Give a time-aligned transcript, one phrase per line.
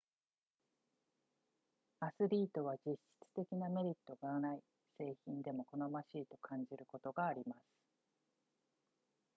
[1.99, 2.99] アスリートは実質
[3.35, 4.59] 的なメリットがない
[4.97, 7.59] 製品でも好ましいと感じることがあります